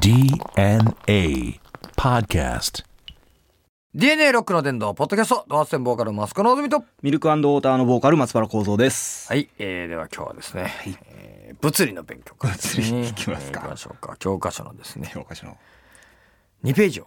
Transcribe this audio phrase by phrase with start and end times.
[0.00, 1.60] DNA
[1.94, 2.86] Podcast.
[3.94, 6.82] DNA ロックの伝道ポッドキャストドアステンボーカルマスコのぞみと。
[7.02, 9.28] ミルクウォーターのボーカル松原幸三です。
[9.28, 12.50] はい、えー、では今日はですね、えー物理の勉強会。
[12.52, 13.60] ですね物理いきますか。
[13.60, 14.16] えー行きましょうか。
[14.18, 15.10] 教科書のですね。
[15.12, 15.58] 教科書の。
[16.64, 17.06] 2ページを。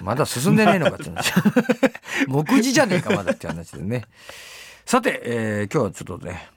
[0.00, 1.32] まだ進んでねえのかって話。
[2.26, 4.06] 目次じゃねえかまだって話でね。
[4.86, 6.48] さて、えー今日はちょっとね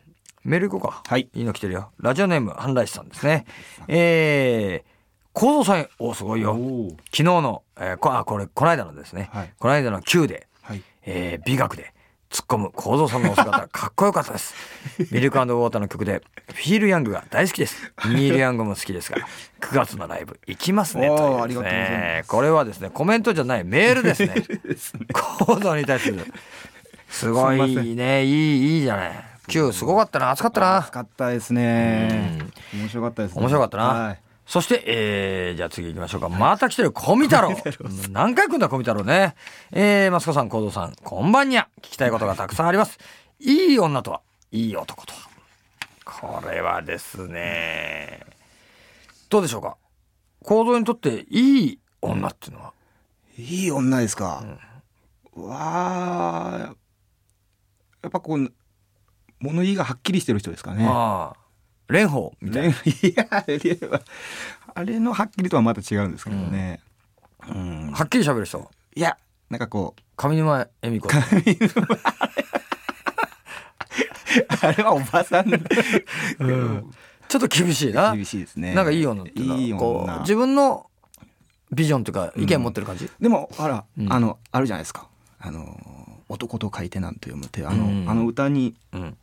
[0.44, 1.04] メール行こうか。
[1.06, 1.30] はい。
[1.36, 1.92] いいの来てるよ。
[2.00, 3.46] ラジオネーム半来さんですね。
[3.88, 4.97] えー
[5.38, 6.54] 構造さんおすごいよ。
[6.54, 9.54] お昨日の、えーこあこれこの間のですね、はい。
[9.60, 10.82] この間の Q で、はい。
[11.06, 11.94] えー美学で
[12.32, 13.68] 突っ込む構造さんのお姿。
[13.70, 14.56] かっこよかったです。
[15.12, 17.94] ミルクウォーターの曲でフィール・ヤングが大好きです。
[18.10, 19.20] ニール・ヤングも好きですが
[19.62, 21.16] 9月のライブ行きますねと
[22.28, 24.34] これはですねコメントじゃないメールですね。
[25.14, 26.34] 構造に対する。
[27.10, 28.26] すごいね。
[28.26, 29.12] いいいいじゃない。
[29.48, 30.32] Q すごかったな。
[30.32, 30.78] 暑かったな。
[30.78, 32.40] 暑かったですね。
[32.74, 33.42] 面白かったです、ね。
[33.42, 34.20] 面白かったな、はい。
[34.48, 36.30] そして、えー、じゃあ次行きましょうか。
[36.30, 37.54] また来てる、小見太郎。
[38.12, 39.36] 何回来んだ、小見太郎ね。
[39.72, 41.68] えー、マスコさん、幸三さん、こんばんにゃ。
[41.82, 42.98] 聞きたいことがたくさんあります。
[43.40, 45.20] いい女とは、いい男とは。
[46.06, 48.22] これはですね、
[49.30, 49.76] どうでしょうか。
[50.44, 52.74] 幸三にとっていい女っていうのは、
[53.38, 54.46] いい女ですか。
[55.36, 56.76] わあ。
[58.02, 58.54] やっぱこう。
[59.40, 60.84] 物言いがはっきりしてる人ですかね。
[60.84, 61.47] まあ、
[61.88, 62.70] 蓮舫みたいな。
[62.70, 63.58] ね いや、あれ
[63.88, 64.02] は。
[64.76, 66.82] あれのはっきりとはまた違うんですけどね。
[67.48, 67.92] うん。
[67.92, 68.70] はっきり喋る人。
[68.96, 69.18] いや、
[69.50, 70.02] なんかこう。
[70.16, 71.10] 上沼恵美子。
[74.62, 75.50] あれはおばさん。
[75.52, 78.16] ちょっと厳しいな。
[78.16, 78.74] 厳しいですね。
[78.74, 80.20] なんかいい女っていいう女。
[80.20, 80.88] 自分の
[81.72, 85.08] ビジョンというか意見持ってる感じ、でもあら、うんあのあるじゃないですか
[85.40, 85.78] あの
[86.30, 89.18] 男と書いてなんと読むってあの,、うんあの歌にうん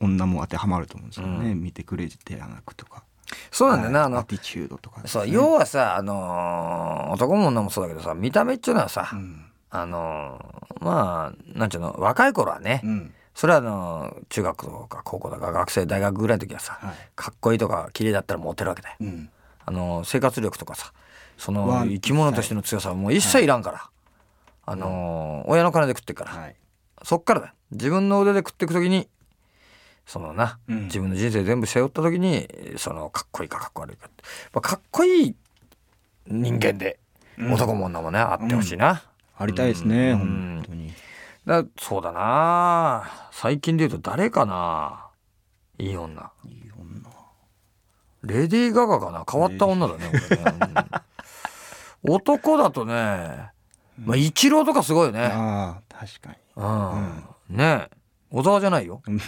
[0.00, 1.62] 女も当てはまると思うんですよね、うん。
[1.62, 3.02] 見てくれてやなくとか。
[3.50, 9.44] そうなんだよな、あのはいアティチュードとかね、そう要はさあのー男も女もそうだけどさ見た目っていうのはさ、うん。
[9.70, 13.12] あのーまあなんちゅうの若い頃はね、うん。
[13.34, 16.94] それはあのー中学とか高校とか学生大学ぐらいの時はさ、はい。
[17.16, 19.28] かっこいいとか綺麗だったらモテるわけだよ、うん。
[19.64, 20.92] あのー生活力とかさ
[21.36, 23.90] そのは生き物としての強さはもう一切いらんから、
[24.66, 26.56] あのー親の金で食ってっから、はい。
[27.02, 27.52] そっからだよ。
[27.72, 29.08] 自分の腕で食っていく時に
[30.06, 30.84] そのな、うん。
[30.84, 34.22] 自分の人生全部背負った時にそのかっこいいかかっこ悪いかって。
[34.52, 35.34] まあかっこいい
[36.28, 36.98] 人間で、
[37.38, 37.52] うん。
[37.52, 39.02] 男も女もねあってほしいな、
[39.36, 40.18] ありたいですね、うん。
[40.18, 40.92] 本当に。
[41.44, 43.28] だそうだな。
[43.32, 45.08] 最近で言うと誰かな
[45.78, 46.30] いい女。
[46.44, 47.10] いい女。
[48.22, 49.24] レディー・ガガかな。
[49.30, 50.20] 変わった女だねね、
[52.04, 52.14] うん。
[52.14, 53.50] 男だとね
[54.04, 55.26] まあ一郎とかすごいよね。
[55.26, 56.36] ああ確かに。
[56.56, 57.88] うん、ね。
[57.90, 57.95] え
[58.30, 59.20] 小沢じゃないよ、うん。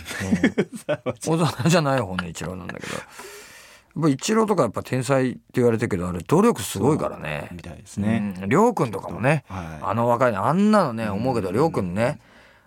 [1.20, 2.00] 小沢じゃない。
[2.00, 2.94] 方の一郎なんだけど。
[2.94, 7.48] やっぱ一郎とかやっぱ天才って言われてるけどあれ努力すごいからね。
[7.52, 9.66] みたいですね、うん、りょうくんとかもね、はい。
[9.82, 12.20] あの若いのあんなのね思うけどりょうくんね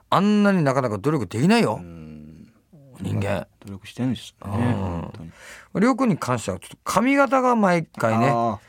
[0.10, 2.52] あんなになかなか努力できないよ、うん。
[3.00, 3.48] 人間。
[3.66, 4.52] 努力してるんですね、うん。
[4.52, 6.18] 本当に。
[6.18, 8.60] 関してはちょっと髪型が毎回ねあ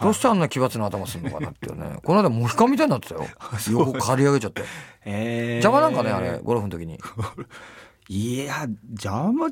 [0.00, 1.98] どうしてあんな奇抜な頭するのかなっていうね。
[2.04, 3.26] この間モヒカンみたいになってたよ。
[3.70, 4.62] 横刈り上げちゃって。
[4.62, 4.64] ー
[5.04, 5.52] へー。
[5.56, 6.98] 邪魔なんかねあれゴルフの時に。
[8.08, 9.48] いや邪魔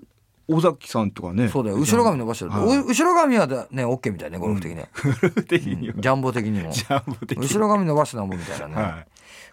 [0.50, 1.48] 尾崎さんとかね。
[1.48, 1.76] そうだよ。
[1.76, 2.78] 後ろ髪伸ばしてる、はい。
[2.78, 5.92] お後ろ髪はだね OK みたいねゴルフ的に。
[5.94, 6.72] ジャンボ的にも。
[6.72, 9.06] ジャンボ的に後ろ髪伸ばしてなんぼみたいなね、はい。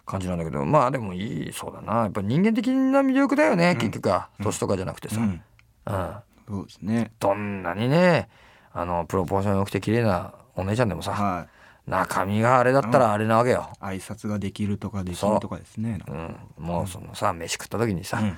[0.06, 0.64] 感じなんだけど。
[0.64, 2.04] まあでもいいそうだな。
[2.04, 4.30] やっぱ人間的な魅力だよね、結局は。
[4.42, 5.42] 年とかじゃなくてさ、うん。
[5.86, 6.14] うん。
[6.48, 7.12] そうですね。
[7.20, 8.28] どんなにね
[8.72, 11.46] あのプロポーション良くて綺麗なお姉ちゃんでもさ、は
[11.86, 11.90] い。
[11.90, 16.00] 中身があれだったらあれなわけよ、挨拶ができるとかできるとかですね。
[16.08, 16.12] う。
[16.12, 18.36] ん、もうそのさ飯食った時にさ、うん。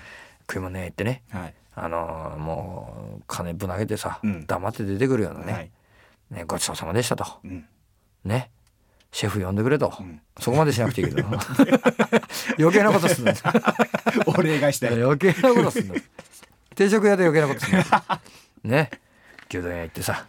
[0.49, 1.23] 食い物屋行ってね。
[1.31, 1.55] はい。
[1.75, 4.47] あのもう金ぶん投げてさ、うん。
[4.47, 5.71] 黙って出てくるようなね,、はい。
[6.31, 7.25] ねごちそうさまでしたと。
[7.45, 7.67] うん。
[8.25, 8.51] ね。
[9.11, 10.21] シェフ呼んでくれと、ん。
[10.39, 11.27] そこまでしなくていいけど。
[12.59, 13.33] 余計なことすんの
[14.37, 15.95] お礼がしたい余計なことすんの
[16.77, 17.85] 定食屋で余計なことすんの
[18.65, 18.91] ね。
[19.49, 20.27] 牛丼屋行ってさ。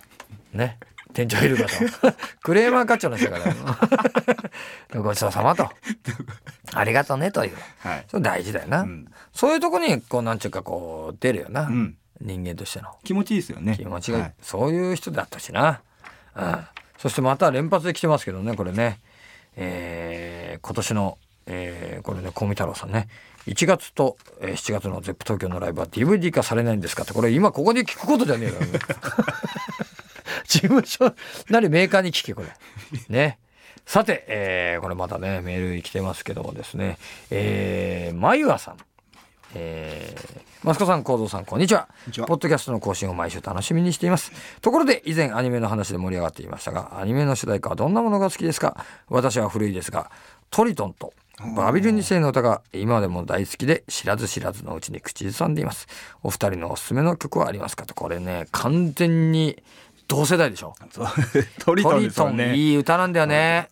[0.54, 0.78] ね
[1.14, 2.14] 店長いるかと。
[2.44, 3.50] クレーマー課長の人だか
[4.94, 5.02] ら。
[5.02, 5.70] ごちそうさまと。
[6.74, 7.58] ありがとうねという。
[7.80, 8.06] はい。
[8.08, 9.12] それ大事だよな、うん。
[9.34, 11.96] そういうとこにこうなんちゅうかこう出るよな、うん。
[12.22, 12.90] 人間としての。
[13.04, 13.76] 気持ちいいですよね。
[13.76, 14.34] 気持ちが、はい。
[14.42, 15.82] そういう人だったしな、
[16.36, 16.66] うん、
[16.98, 19.00] そしてまた連発で来てますけどねこれね、
[19.56, 21.18] えー今年の、
[21.48, 23.08] えーこれね小見太郎さんね。
[23.48, 27.14] 1月と、えー7月の ZEP 東京のライブは DVD 化されないんですかって。
[27.14, 28.66] これ今ここで聞くことじゃねえだろ
[30.46, 31.14] 事務所
[31.50, 32.48] なりメーカーに聞けこれ。
[33.10, 33.40] ね。
[33.86, 36.98] さて、えーこれまたねメール来てますけどもですね。
[37.32, 38.78] えー、まゆあさん。
[39.56, 41.88] えー、マスコさん、コードさん、こんにちは。
[42.06, 42.28] にちは。
[42.28, 44.32] ポッドキャストの更新を毎週楽しみにしています。
[44.62, 48.86] ところで、以前アニメの話で盛り上がっていましたが、アニメの主題歌はどんなものが好きですか？
[49.08, 50.12] 私は古いですが、
[50.52, 51.14] トリトンと
[51.56, 55.88] バビル2世の歌が今でも大好きで、知らず知らずのうちに口ずさんでいます。
[56.22, 57.88] お二人のおすすめの曲はありますか？
[57.88, 59.64] と、これね、完全に
[60.10, 60.74] 同世代でしょ？
[61.64, 63.70] トリトンですよトンねいい歌なんだよね。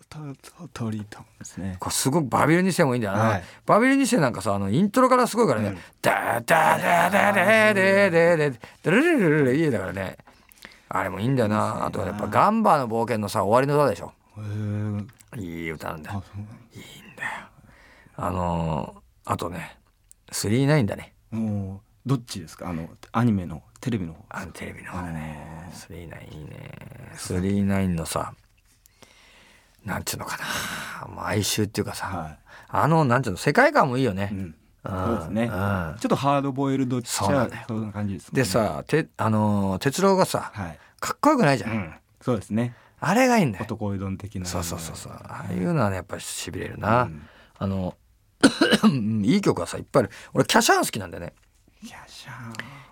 [0.71, 1.77] トリトンですね。
[1.79, 3.43] これすごくバビル2世もいいんだよな、はい。
[3.65, 8.49] バビル2世なんかさあのイントロからすごいからね「ダダダダダダダダダ
[8.83, 10.17] ダルルルルルいいだからね
[10.89, 14.13] あれもいいんだよなあとやっぱガンバの冒険のさ終わりの歌でしょ
[15.35, 16.45] いい歌なんだよあそう
[18.19, 19.77] あのー、あとね
[20.31, 22.69] 39だねもうどっちですか？
[22.69, 24.25] あのアニメのテレビの方。
[24.29, 25.69] あのテレビの方だね。
[25.73, 26.71] 39いいね
[27.17, 28.33] 39のさ
[29.83, 31.07] なんていうのかな。
[31.07, 32.37] もう哀愁っていうかさ、は
[32.69, 34.55] あのなんていうの世界観もいいよね、い、うん、うん。
[34.83, 35.43] そうですね。
[35.43, 35.49] うん。
[35.99, 37.09] ちょっとハードボイルドっちゃ
[37.67, 38.41] そんな感じですね。
[38.41, 42.73] でさ、てあのー哲郎がさ、はい、かっこよくないじゃん、うん、そうですね。
[42.99, 43.65] あれがいいんだよ。
[43.65, 44.45] 男うどん的な。
[44.45, 45.11] そうそうそうそう。
[45.13, 47.27] ああいうのはねやっぱりしびれるな、うん。
[47.57, 47.95] あの
[49.23, 50.11] いい曲はさいっぱいある。
[50.33, 51.33] 俺キャシャーン好きなんだよね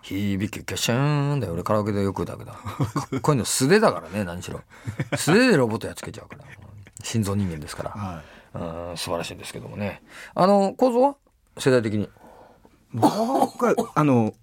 [0.01, 1.53] 響きキャシャーンだよ。
[1.53, 2.51] 俺カラオケでよく歌うけど。
[2.51, 2.59] か
[3.17, 3.45] っこいいの。
[3.45, 4.61] 素手だからね何しろ。
[5.17, 6.45] 素手でロボットやっつけちゃうから。
[7.03, 7.91] 心臓人間ですから。
[7.91, 8.89] ーはい。
[8.89, 10.01] うん素晴らしいんですけどもね。
[10.33, 11.15] あの構造は？
[11.57, 12.09] 世代的に。
[12.93, 14.33] 僕はあの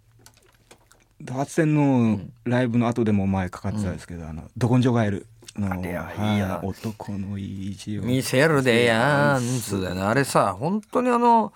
[1.30, 5.92] 発戦のライブの後でも前かかってたんですけど、あのど根性ガエルのいい
[6.38, 11.52] よなはい男の意地を見せるでやんつうだよねあれさ本当にあの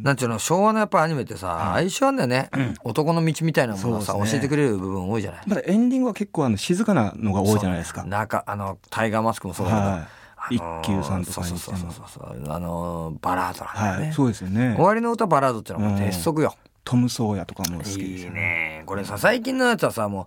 [0.00, 2.50] なんていうの昭和のやっぱアニメってさ相性あんだよね、
[2.82, 5.42] 男の道みたいなものをさ、教えてくれる部分多いじゃない？
[5.46, 8.04] まだエンディングは結構あの静かなのが多いじゃないですか。
[8.04, 10.08] 中あのタイガーマスクもそうだ
[10.48, 11.78] けど、一休さんとかそうにしても。
[11.78, 14.74] そうそうそうそうあのバラードなんだよね、はい、そうですよね。
[14.76, 14.84] 終。
[14.84, 16.54] わりの歌バラードってのはもう鉄則よ、
[16.84, 18.40] トムソーヤとかも好きでいいすよね。
[18.40, 18.82] ね。
[18.86, 20.26] これさ最近のやつはさも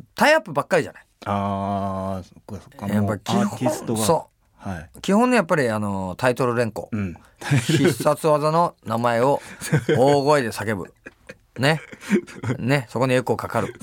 [0.00, 1.05] うタイアップばっかりじゃない？
[1.26, 2.86] ああ、そっかそっか。
[2.86, 3.96] やっもうぱ基本。
[3.98, 4.28] そ
[4.58, 5.00] はい。
[5.00, 7.16] 基本ねやっぱりあのタイトル連呼、うん。
[7.66, 9.40] 必殺技の名前を
[9.96, 10.92] 大声で叫ぶ。
[11.58, 11.80] ね。
[12.58, 12.86] ね。
[12.88, 13.74] そこにエコーかかる。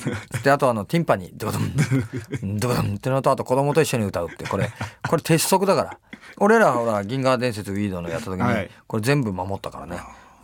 [0.44, 4.70] で、あとあの、ティンパニー、ドドン、ドドンってのと、あと子供と一緒に歌うって、これ、
[5.08, 5.98] これ鉄則だから。
[6.38, 10.00] 俺らほら、銀河伝説ウィードのやった時に、はいこれ全部守ったからね。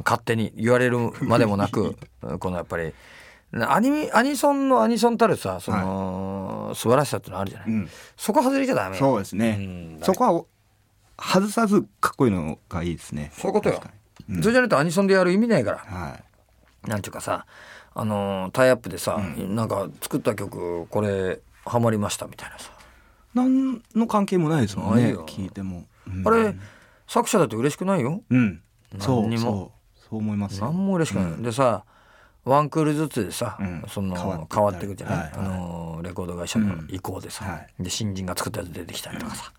[0.06, 1.98] 勝手に言われるまでもなく、
[2.40, 2.94] このやっぱり、
[3.52, 7.70] アニメ、アニソンのアニソンたるさ、その、素晴らしさってのあるじゃない。
[7.70, 9.00] うんそこ外れちゃダメよ。
[9.00, 9.56] そうですね。
[9.56, 10.48] んそこはお
[11.18, 13.32] 外さずかっこいいのがいいですね。
[13.34, 13.94] そういうことよ確か。
[14.28, 15.78] にそれじゃないとアニソンでやる意味ないから。
[15.80, 16.20] は
[16.86, 16.90] い。
[16.90, 17.46] なんていうかさ
[17.96, 22.72] あのータイアップでさ、なんか作った曲これハマりましたみたいなさ、
[23.34, 25.16] 何の関係もないですもんね。
[25.16, 25.86] 聞いても。
[26.08, 26.56] うんあれ
[27.08, 28.62] 作者だって嬉しくないようん。
[29.00, 29.72] そう何にもそ
[30.06, 30.68] うそう思いますよ。
[30.68, 31.84] 何も嬉しくない、でさ
[32.46, 33.84] ワンクールずつでさ、うん。
[33.88, 35.40] その変わっていくじゃない、はいはい。
[35.40, 39.52] あのーレコード会社の意向でさ、うんはで新人が作ったやつ出てきたりとかさ、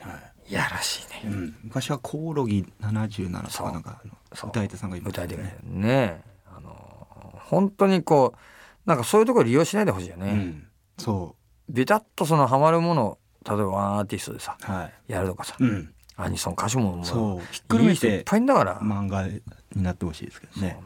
[0.00, 0.32] はい。
[0.50, 4.02] いやらしいね、うん、昔はコオロギ77とかなんか
[4.44, 10.66] 歌い手さんがいました歌いよねねねあのー本当にこうなんかそういうところ利用しないでほしいよね、うん、
[10.98, 11.36] そ
[11.68, 17.52] ビタッとそのハマるもの例えばワンアーティストでさうはい、やるとかさ、うん、アニソン歌手ももそう。
[17.52, 19.42] ひっくるめていっぱいいんだから、漫画に
[19.74, 20.78] なってほしいですけどね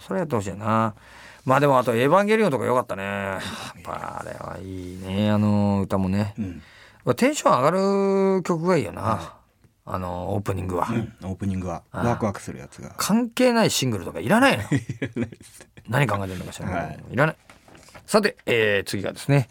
[0.00, 0.94] それやってほしいな。
[1.44, 3.02] まあでもあと「エヴァンゲリオン」とかよかったね。
[3.04, 5.30] やっぱあれはいいね。
[5.30, 6.34] あの歌もね。
[7.06, 9.34] うん、テンション上がる曲がいいよな。
[9.86, 11.82] あのオープニングは、うん、オープニングは。
[11.92, 12.94] ワクワクするやつが。
[12.96, 14.64] 関係ないシングルとかいらないの。
[15.90, 16.98] 何考えてるのかしら、はい。
[17.10, 17.36] い、らない。
[18.06, 19.50] さて、えー次がですね。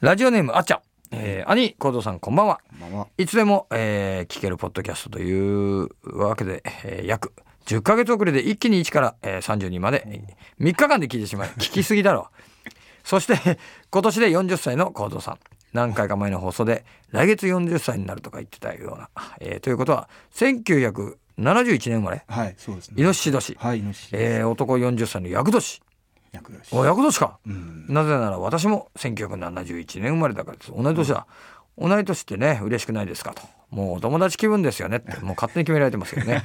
[0.00, 2.60] ラジオネームあっちゃん、えー兄コードさんこんばんは。
[2.70, 3.08] こんばんは。
[3.18, 7.34] いつでも、えー聞けるポッドキャストというわけで、えー約
[7.66, 10.22] 10ヶ月遅れで一気に1から、えー32まで
[10.60, 12.28] 3日間で聞いてしまい 聞きすぎだろ
[12.66, 12.70] う。
[13.04, 13.58] そして
[13.90, 15.38] 今年で40歳の幸三さん。
[15.72, 19.08] 何回か前の放送で来月40歳になるとか言ってたような、
[19.40, 22.24] えーということは1971年生まれ。
[22.28, 25.82] はいそうですイねノシシ年、はいシシえー男40歳の厄年
[26.34, 27.38] 役年お厄年か。
[27.46, 27.86] うん。
[27.88, 30.72] なぜなら私も1971年生まれだからです。
[30.76, 31.26] 同い年だ、
[31.78, 33.42] 同い年ってね嬉しくないですかと。
[33.70, 35.16] もうお友達気分ですよねって。
[35.20, 36.42] もう勝手に決められてますけどね、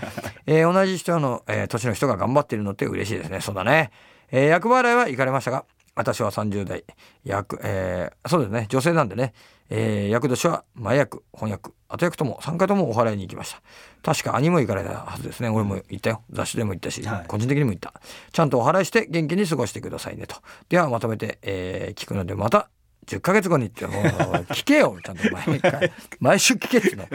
[0.48, 3.40] えー同じ人の、えー年の人が頑張っているのって嬉しいですね。
[3.42, 3.92] そうだね、
[4.32, 6.84] えー役払いは行かれましたが私は30代。
[7.24, 8.66] 役、えーそうですね。
[8.70, 9.34] 女性なんでね、
[9.70, 11.72] えー役年は前役翻訳。
[11.92, 13.62] 後役とも3回ともお払いに行きました。
[14.02, 15.50] 確か兄も行かれたはずですね。
[15.50, 16.24] 俺も行ったよ。
[16.32, 17.26] 雑誌でも行ったし、はい。
[17.28, 17.94] 個人的にも行った。
[18.32, 20.36] ちゃんとお払いして元気に過ごしてくださいねと。
[20.70, 22.70] ではまとめて、えー聞くのでまた
[23.10, 25.92] 10ヶ月後にって聞けよちゃんと毎回。
[26.20, 27.10] 毎週聞けってね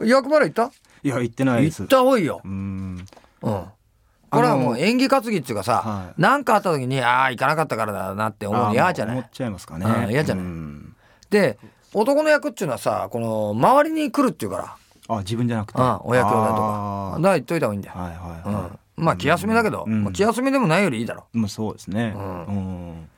[0.00, 0.72] 役払い行った？
[1.02, 1.82] いや行ってないです。
[1.82, 2.40] 行った方がいいよ。
[2.44, 3.04] うん。
[3.42, 3.64] うん。
[4.30, 9.16] これはもう演技担ぎっていうかさは何、かあった時にああ行かなかったからだなって思うの嫌じゃない？
[9.16, 9.86] 思っちゃいますかね。
[9.86, 10.44] うん嫌じゃない？
[10.44, 10.96] うん。
[11.30, 11.58] で
[11.92, 14.76] 男の役っていうのはさこの周りに来るっていうから。
[15.10, 15.78] あ自分じゃなくて？
[15.80, 17.12] うんお役用だとか。
[17.16, 18.16] だから言っといた方がいいんだよ、はいはい
[18.54, 20.04] はうん、まあ気休めだけど、うん。
[20.04, 21.26] まあ気休めでもないよりいいだろ。
[21.34, 22.14] いまあそうですね。
[22.14, 23.08] ううん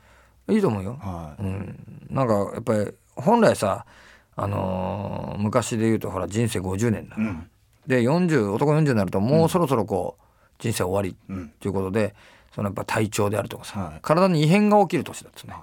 [0.51, 1.43] いいと思うよ、はい。
[1.43, 3.87] うん、なんかやっぱり本来さ
[4.37, 7.51] あのー昔で言うとほら人生50年だ、うん。
[7.87, 10.25] で40男40になるともうそろそろこう
[10.59, 11.17] 人生終わり。
[11.29, 11.49] うん。
[11.61, 12.15] ということで
[12.55, 13.99] そのやっぱ体調であるとかさ、はい。
[14.03, 15.55] 体に異変が起きる年だっつね。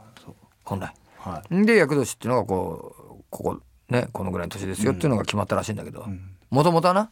[0.63, 0.94] 本来。
[1.20, 1.65] はい。
[1.65, 6.20] で厄年っていうのがこうここねこのぐらいの年ですよっていうのが決まったらしいんだけどん。
[6.50, 7.12] もともとはな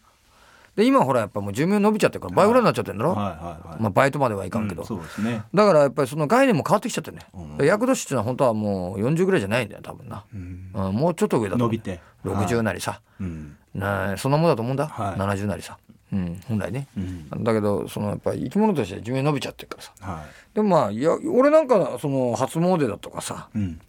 [0.76, 5.44] で今ほらやっぱもう寿命伸びちゃってるから倍ぐらいになっちゃってるんだろ、はいはいはいまあ、バイトまではいかんけど、うんそうですね。
[5.54, 10.72] だからやっぱりその概念も変わってきちゃってるね、うんで厄年っていうのは本当はもう40ぐらいじゃないんだよ多分な、うん。
[10.74, 12.02] うん、もうちょっと上だと伸びて。
[12.26, 13.56] 60なりさ、うん。
[13.74, 15.16] なそんなもんだと思うんだ、はい。
[15.16, 15.78] 70なりさ、
[16.12, 17.44] うん、本来ね、うん。
[17.44, 19.94] だけどそのやっぱり生き物として寿命伸びちゃってるからさ。
[20.02, 23.80] はでもまあいや俺なんかその初詣だとかさ、いうん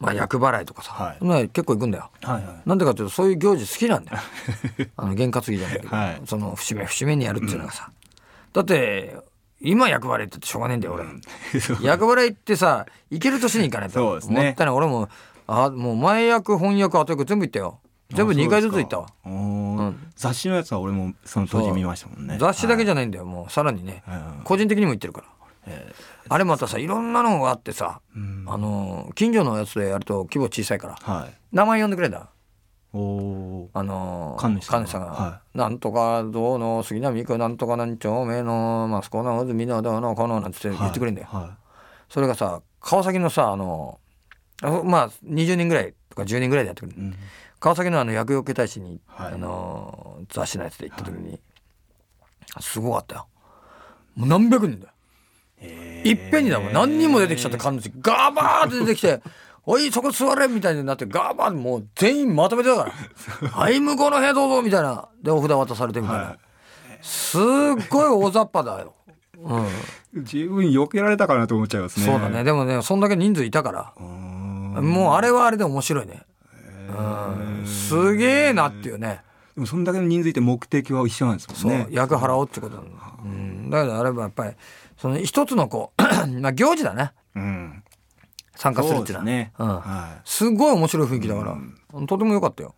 [0.00, 1.48] まあ、厄払いとかさ、はい。
[1.48, 2.10] 結構行くんだよ。
[2.22, 2.68] はいはい。
[2.68, 4.18] なんでかっていうとそういう行事好きなんだよ。
[4.96, 6.22] あの験担ぎじゃないけど、はい。
[6.26, 7.90] その節目節目にやるっていうのがさ、
[8.52, 9.16] だって
[9.60, 11.04] 今厄払いってしょうがねえんだよ俺、
[11.82, 13.94] 厄払いってさ行ける年に行かないと。
[13.94, 14.40] そうですね。
[14.40, 15.08] 思ったね俺も
[15.46, 17.80] あもう前役翻訳後役全部行ったよ。
[18.10, 19.06] 全部2回ずつ行ったわ。
[19.26, 20.10] うん。
[20.14, 22.36] 雑誌のやつは俺もその当時見ましたもんね。
[22.38, 23.52] 雑誌だけじゃゃないんだよ、もう。
[23.52, 25.26] さらにね、はい個人的にも行ってるから、
[26.28, 28.44] あれまたさいろんなのがあってさ、うん。
[28.46, 31.34] あの近所のやつでやると規模小さいからはい。
[31.52, 32.28] 名前呼んでくれんだ。
[32.92, 41.56] おおあの神主さんさんが、はなんとかどうの杉並区なんとか何丁目のマスコの海のどうのこのなんて言ってくれんだよ、は
[42.08, 43.98] それがさ川崎のさあの
[44.62, 47.14] あまあ20人ぐらいとか10人ぐらいでやってくれる、いうん。
[47.58, 49.32] 川崎のあの薬用系大使に、はい。
[49.34, 51.40] あの雑誌のやつで行った時に、
[52.60, 53.26] すごかったよ。
[54.14, 54.92] もう何百人だよ。
[54.92, 54.93] えー
[56.04, 56.72] いっぺんにだもん。
[56.72, 59.22] 何人も出てきちゃって感じガーバーって出てきて
[59.66, 62.92] 「おいそこ座れ」みたいになってガーバーってもう全員まとめてだか
[63.42, 65.08] ら「はい向こうの部屋どうぞ」みたいな。
[65.22, 66.38] でお札渡されてみたいな、はい。
[67.00, 67.40] すっ
[67.88, 68.94] ごい大雑把だよ、
[69.38, 72.06] うん、十分避けられたかなと思っちゃいますね。
[72.06, 72.44] そうだね。
[72.44, 73.92] でもねそんだけ人数いたから。
[74.82, 76.22] もうあれはあれで面白いね、
[76.88, 79.22] うん、すげえなっていうね。
[79.54, 81.86] でもそんだけの人数いて目的は一緒なんですそう、もんね。
[81.90, 82.90] 役払おうってことなんだ、
[83.24, 84.54] うん、だけどあれはやっぱり
[84.98, 86.02] その一つのこう
[86.40, 87.12] まあ行事だね。
[87.34, 87.84] うん。
[88.56, 89.24] 参加するっていうのは。
[89.24, 89.52] ね。
[89.58, 89.68] うん。
[89.68, 92.74] はすごい面白い雰囲気だから、とても良かったよ。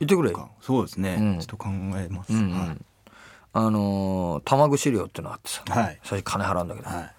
[0.00, 0.30] 行ってくれ。
[0.30, 1.16] いそうですね。
[1.20, 1.38] うん。
[1.40, 2.32] ちょっと考えます。
[2.32, 2.76] うんうんは
[3.56, 6.00] あのー玉串料ってのがあってさ、はい。
[6.02, 7.14] 最初金払うんだけど、いはい。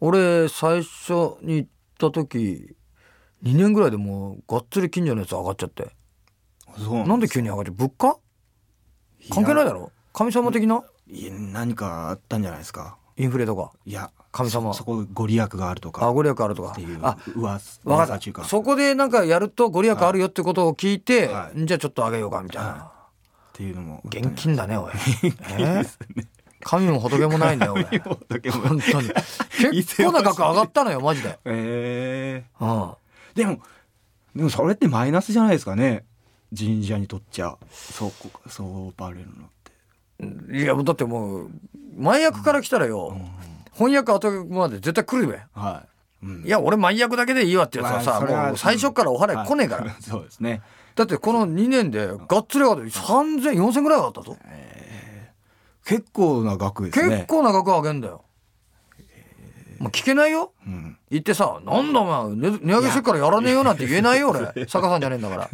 [0.00, 1.68] 俺最初に行っ
[1.98, 2.74] た時
[3.44, 5.90] 2年ぐらいでもうがっつり近所のやつ上がっちゃって。
[6.78, 7.74] そうなんで急に上がっちゃう？
[7.74, 8.16] 物価？
[9.30, 9.92] 関係ないだろ。
[10.12, 10.82] 神様的な？
[11.08, 14.74] いや何かあったんじゃないですかインフレとかいや神様。
[14.74, 16.06] そそこご利益があるとか。
[16.06, 16.72] あご利益あるとか。
[16.72, 18.42] っていうあうわ分かっ噂中か。
[18.42, 21.64] たそこでなんかやるとご利益あるよってことを聞いて、はい。
[21.64, 22.78] じゃあちょっとあげようかみたいな、っ
[23.54, 24.92] ていうのも現金だねおい、
[25.58, 25.82] え
[26.60, 27.84] 神も仏もないんだよおい。
[27.84, 29.10] 仏も本当に。
[29.72, 32.94] 結構な額上がったのよマジで、えうん、ー
[33.34, 33.60] でも
[34.34, 36.04] でもそれってマイナスじゃないですかね。
[36.56, 39.48] 神社にとっちゃそうこそうバレるの
[40.20, 41.50] いやだってもう
[41.96, 43.16] 前役から来たらよ、
[43.72, 45.40] 翻訳後役まで絶対来るべ。
[45.54, 45.84] は
[46.22, 46.44] い、うん。
[46.44, 49.94] いや俺前役だけでいいわってやつはさ、まあもう最初からお払い来ねえから、はい。
[50.02, 50.62] そうですね。
[50.94, 54.36] だってこの2年でがっつり上がって30004000ぐらい上がったぞ、
[55.84, 57.16] 結構な額ですね。
[57.16, 58.24] 結構な額上げんだよ、
[59.78, 60.52] もう聞けないよ。
[60.66, 60.96] うん。
[61.10, 64.66] 言ってさ「なんだお前値値上げしてっからやらねえよ」なんて言えないよ俺。
[64.66, 65.50] 坂さんじゃねえんだから。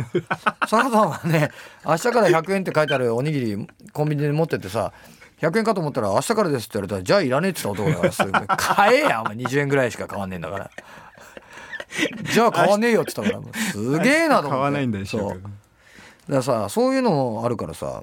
[0.67, 1.51] 坂さんはね
[1.85, 4.93] 明日から100円って書いてあるおにぎりコンビニで持ってってさ
[5.41, 9.37] 100円かと思ったら明日からですって言われたらじゃあいらねえって言った男だから買えやお前。
[9.37, 10.71] 20円ぐらいしか買わねえんだから。
[12.33, 13.59] じゃあ買わねえよって言ったから。
[13.71, 14.51] すげえなと思って。
[14.51, 15.29] 買わないんだよそう。
[15.29, 15.43] だか
[16.29, 18.03] らさそういうのもあるからさ、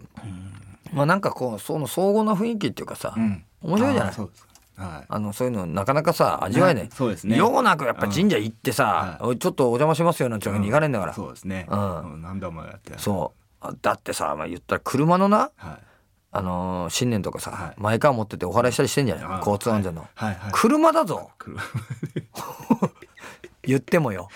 [0.94, 3.44] まあなんかこうその荘厳な雰囲気っていうかさ、うん。
[3.62, 4.14] 面白いじゃない。
[4.14, 4.46] そうです
[4.80, 5.06] はい。
[5.08, 7.38] あのそういうのなかなかさ味わえねねそうですね。
[7.38, 11.68] ようなくやっぱ神社行ってさ、うんちょっとお邪魔しますよなんてわけにいかねえんだから、そうですね。
[11.70, 12.14] うん。
[12.14, 12.94] うん何度もやって。
[12.98, 13.40] そう。
[13.62, 15.78] あだってさ、まあ、言ったら車のな、はい。
[16.32, 17.74] あのー新年とかさ、はい。
[17.78, 20.36] マイカー持ってってお祓いしたりしてんじゃない、交通安全の、はい。
[20.36, 20.52] はい。
[20.52, 21.32] 車だぞ。
[23.64, 24.30] 言ってもよ。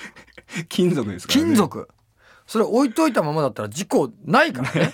[0.69, 1.45] 金属ですからね。
[1.45, 1.89] 金属。
[2.45, 4.93] それ置いといたままだったら事故ないからね。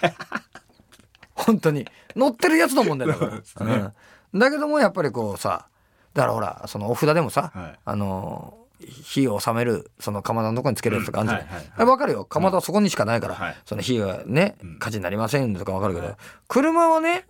[1.34, 1.88] 本当に。
[2.16, 3.32] 乗ってるやつの問題だから。
[3.32, 3.74] そうですね。
[3.74, 3.94] うん、
[4.34, 5.68] だけどもやっぱりこうさ
[6.14, 7.80] だからほらそのお札でもさ、はい。
[7.84, 11.54] あのー火を収めるその釜のとこにつけるやつとかあるじゃない、うん。
[11.54, 12.24] はいはいあれ分かるよ。
[12.24, 13.58] 釜はそこにしかないから、はい。
[13.66, 14.80] その火がねうん。
[14.80, 16.16] 火事になりませんとか分かるけど、
[16.48, 17.26] 車はね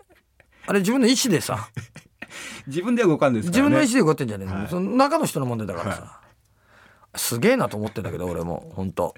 [0.68, 1.70] あれ自分の意思でさ
[2.68, 3.50] 自分では動かんですね。
[3.50, 4.68] 自分の意思で動いてんじゃねえの、はい。
[4.68, 6.22] その中の人の問題だからさ、
[7.16, 9.16] すげえなと思ってんだけど俺も本当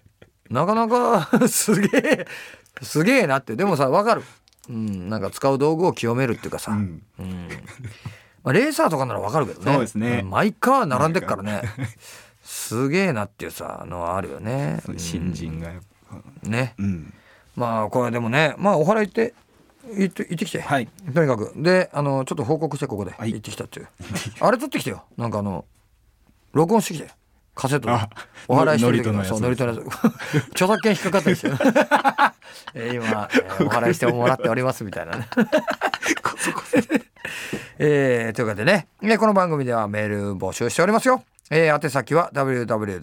[0.49, 2.27] なかなか すげえ
[2.81, 3.57] すげえなって。
[3.57, 4.23] でもさわかる
[4.71, 7.03] うんなんか使う道具を清めるっていうかさ、うん。
[7.19, 7.49] うん。
[8.43, 9.73] まあ、レーサーとかならわかるけどね。
[9.73, 10.21] そうですね。
[10.21, 11.61] んマイカー並んでっからね。
[12.41, 14.81] すげえなっていうさのはあるよね。
[14.97, 15.71] 新人が
[16.43, 16.73] ね。
[16.77, 17.13] うん。
[17.55, 19.33] まあこれでもねまあお祓い行って
[19.97, 20.87] 行って行ってきて、はい。
[21.13, 21.53] とにかく。
[21.57, 23.33] であのちょっと報告してここではい。
[23.33, 23.87] 行ってきたっていう、
[24.39, 25.03] あれ撮ってきてよ。
[25.17, 25.65] なんかあの
[26.53, 27.09] 録音してきて
[27.53, 27.89] カセット
[28.47, 29.81] お祓いしてる時のそうノリとのやつ。
[30.51, 31.29] 著作権引っかかった
[32.73, 35.27] えー今、えーお祓いしてもらっておりますみたいなね。
[37.79, 41.23] えーというわけでね、えーこの番組ではメール募集しておりますよ。
[41.51, 42.97] えー、宛先は www.jfn.co.jp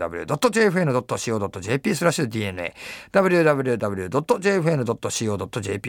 [1.95, 2.75] スラッシュ DNA
[3.13, 4.37] www.jfn.co.jp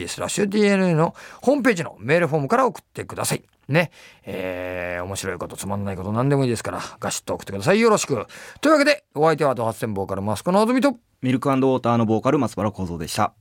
[0.08, 3.42] スラッシュ DNA のホームページのメールフォームから送ってください。
[3.68, 3.90] ね。
[4.24, 7.80] えー面白いことつまんないこと何でもいいですからガシッと送ってください。
[7.80, 8.28] よろしく。
[8.62, 13.34] というわけでお相手はドハッセンボーカルマスコのあずみとミルクウォーターのボーカル松原幸三でした